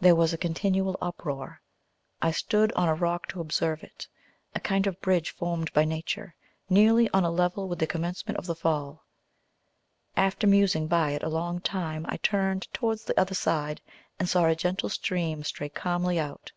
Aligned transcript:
There 0.00 0.14
was 0.16 0.32
a 0.32 0.38
continual 0.38 0.96
uproar. 1.02 1.60
I 2.22 2.30
stood 2.30 2.72
on 2.72 2.88
a 2.88 2.94
rock 2.94 3.26
to 3.28 3.40
observe 3.42 3.84
it, 3.84 4.08
a 4.54 4.60
kind 4.60 4.86
of 4.86 4.98
bridge 5.02 5.28
formed 5.30 5.70
by 5.74 5.84
nature, 5.84 6.34
nearly 6.70 7.10
on 7.10 7.22
a 7.22 7.30
level 7.30 7.68
with 7.68 7.78
the 7.78 7.86
commencement 7.86 8.38
of 8.38 8.46
the 8.46 8.54
fall. 8.54 9.04
After 10.16 10.46
musing 10.46 10.86
by 10.86 11.10
it 11.10 11.22
a 11.22 11.28
long 11.28 11.60
time 11.60 12.06
I 12.08 12.16
turned 12.16 12.72
towards 12.72 13.04
the 13.04 13.20
other 13.20 13.34
side, 13.34 13.82
and 14.18 14.26
saw 14.26 14.46
a 14.46 14.56
gentle 14.56 14.88
stream 14.88 15.44
stray 15.44 15.68
calmly 15.68 16.18
out. 16.18 16.52